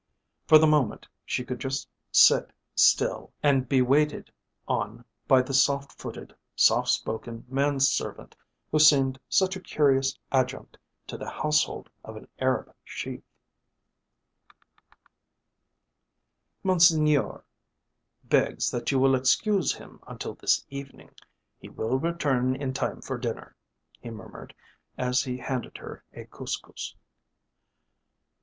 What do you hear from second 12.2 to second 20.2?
Arab chief. "Monseigneur begs that you will excuse him